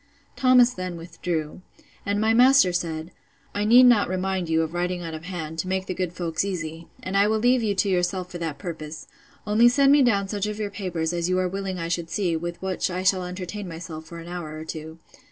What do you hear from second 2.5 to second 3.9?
said, I need